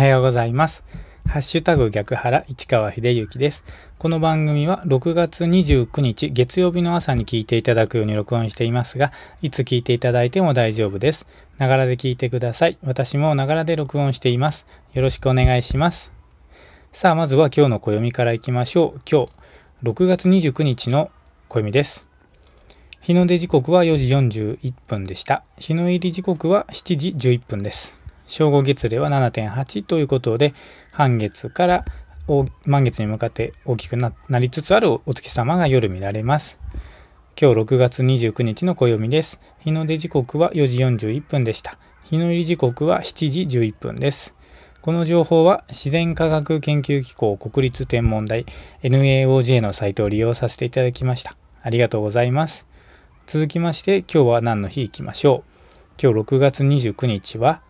[0.00, 0.82] はようございます。
[1.28, 3.64] ハッシュタグ逆原市川秀幸です。
[3.98, 11.26] この番組は6月29日月曜日の朝に聞いていただくように録音していますが、いつ聞いていただいても大丈夫です。
[11.58, 12.78] ながらで聞いてください。
[12.82, 14.66] 私もながらで録音しています。
[14.94, 16.14] よろしくお願いします。
[16.92, 19.00] さあ、まずは今日の暦からいきましょう。
[19.06, 19.32] 今日、
[19.82, 21.10] 6月29日の
[21.50, 22.06] 暦です。
[23.02, 24.06] 日の出時刻は4時
[24.56, 25.44] 41分でした。
[25.58, 27.99] 日の入り時刻は7時11分です。
[28.30, 30.54] 正午月齢は7.8ということで、
[30.92, 31.84] 半月から
[32.64, 36.60] 満月に向かって大きくなりつつあるお月様が夜見られます。
[37.40, 39.40] 今日6月29日の暦です。
[39.58, 41.76] 日の出時刻は4時41分でした。
[42.04, 44.34] 日の入り時刻は7時11分です。
[44.80, 48.46] この情報は自然科学研究機構国立天文台
[48.84, 51.36] NAOJ のサイトを利用させていただきました。
[51.62, 52.64] ありがとうございます。
[53.26, 55.50] 続きまして今日は何の日いきましょう。
[56.00, 57.60] 今日6月29日は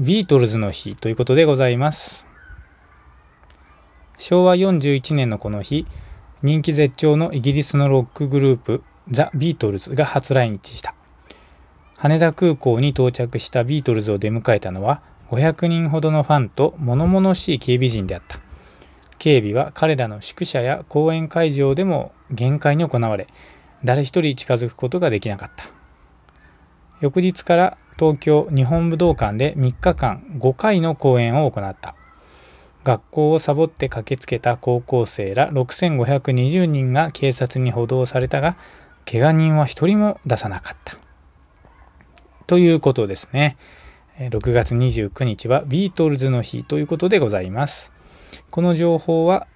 [0.00, 2.24] ビートルズの日ということでございます。
[4.16, 5.86] 昭和41年のこの日、
[6.40, 10.94] 人気絶頂のイギリスのロックグループザ・ビートルズが初来日した。
[11.96, 18.38] 羽田空港に到着したビートルズを出迎えたのは500人ほどのファンと物々しい警備陣であった。
[19.18, 23.26] 警備は彼らの宿舎や公演会場でも厳戒に行われ、
[23.82, 25.77] 誰一人近づくことができなかった。
[27.00, 31.94] 翌日から東京日本武道館で3日間5回の公演を行った。
[32.84, 38.56] 学校をサボって駆けつけた高校生ら6520人が警察に補導されたが、
[39.10, 40.96] 怪我人は一人も出さなかった。
[42.46, 43.56] ということですね。
[44.18, 47.92] 6月29日はビートルズの日ということでございます。
[48.50, 49.46] この情報は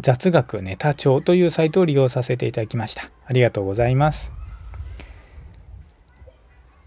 [0.00, 3.10] 雑学ネタ帳というサイトを利用させていただきました。
[3.24, 4.32] ありがとうございます。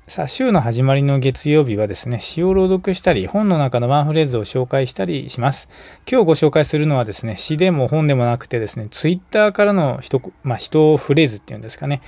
[0.09, 5.69] さあ、週の始まりの月曜日はですね、詩を朗読したり、本の中のワンフレーズを紹介したりします。
[6.11, 12.01] 今日ご紹介するのはですね、詩でも本でもなくてですね、ツイッターからの人、まあ、人フレーズっていうんですかね、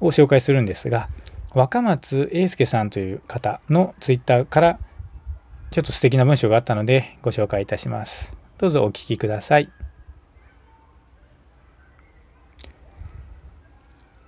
[0.00, 1.08] を紹介するんですが、
[1.54, 4.78] 若松英介さんという方のツイッターから
[5.72, 8.36] ちょっと素敵な文章があったのでご紹介いたします。
[8.58, 9.72] どうぞお聞きください。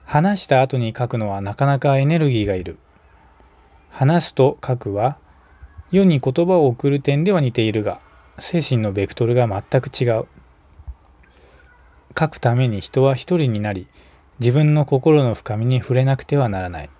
[0.04, 2.78] 話した後に書くのはなかなかエネルギーがいる。
[3.96, 5.16] 話すと書くは
[5.90, 8.02] 世に言葉を送る点では似ているが
[8.38, 10.26] 精神のベクトルが全く違う。
[12.18, 13.86] 書くために人は一人になり
[14.38, 16.90] 自分の心の深みに触れなくてはならない。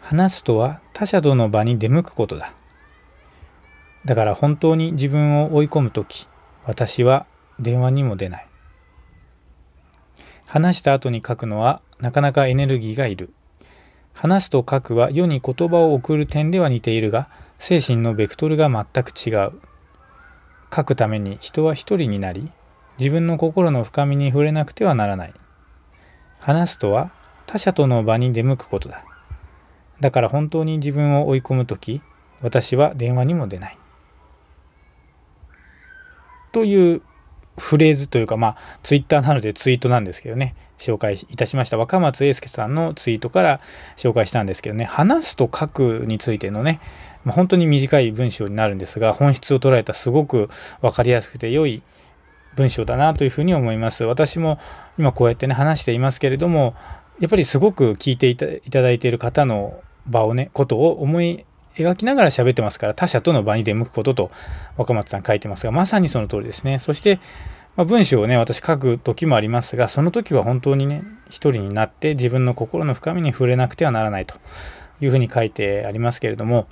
[0.00, 2.54] 話すとは他者との場に出向くことだ。
[4.04, 6.28] だから本当に自分を追い込むとき、
[6.66, 7.26] 私は
[7.58, 8.46] 電話にも出ない。
[10.46, 13.34] 話した後に書くのはなかなかエネルギーがいる。
[14.20, 19.52] 話すと書くは世に言葉を送る点では似ているが、精神のベクトルが全く違う。
[20.70, 22.52] 書くために人は一人になり、
[22.98, 25.34] 自分の心の深みに触れなくてはならない。
[26.38, 27.10] 話すとは
[27.46, 29.06] 他者との場に出向くことだ。
[30.00, 32.02] だから本当に自分を追い込むとき、
[32.42, 33.78] 私は電話にも出ない。
[36.52, 37.00] という
[37.60, 41.78] フレーズというか、まあ、ツイッターなのでツイートなんですけどね、紹介いたしました。
[41.78, 43.60] 若松英介さんのツイートから
[43.96, 46.80] 紹介したんですけどね、話すと書くについてのね、
[47.24, 50.48] まあ、本当に短い文章になるんですが、本質を捉えたすごく
[50.80, 51.82] 分かりやすくて良い
[52.56, 54.04] 文章だなというふうに思います。
[54.04, 54.58] 私も
[54.98, 56.74] 今こうやってね、話していますけれども、
[57.20, 61.44] やっぱりすごく聞いていただいている方の場をね、ことを思い
[61.76, 64.30] 描きながら喋ってますから、他者との場に出向くことと
[64.76, 66.78] 若松さん書いてますが、まさにその通りですね。
[66.78, 67.20] そして、
[67.76, 74.34] まあ、文章をね、私書く時もありますが、その時は本当にね、一人になって自分の心の深みに触れなくてはならないと
[75.00, 76.66] いうふうに書いてありますけれども、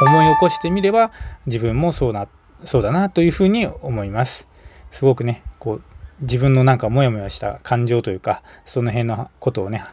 [0.00, 1.10] 思い起こしてみれば
[1.46, 2.28] 自分もそうな、
[2.64, 4.48] そうだなというふうに思います。
[4.90, 5.82] すごくね、こう、
[6.20, 9.84] 自分のなんかモヤモヤした感情というか、その辺のことをね、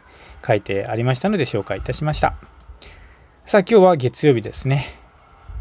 [0.46, 2.53] 書いてありましたので紹介いたしました。
[3.46, 4.86] さあ今日は月曜日ですね。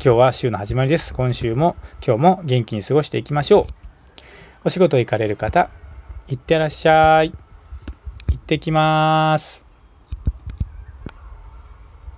[0.04, 1.14] 今日は週の始まりです。
[1.14, 3.66] 今週も今日も元気に過ごしていきましょう。
[4.64, 5.70] お仕事行かれる方、
[6.30, 7.32] いってらっしゃい。
[7.32, 7.36] 行
[8.38, 9.63] ってきます。